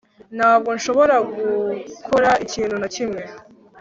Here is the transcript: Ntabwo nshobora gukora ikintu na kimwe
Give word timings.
Ntabwo 0.37 0.69
nshobora 0.77 1.15
gukora 1.29 2.29
ikintu 2.45 2.75
na 2.81 2.87
kimwe 2.95 3.23